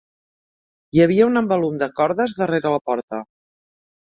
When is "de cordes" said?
1.83-2.35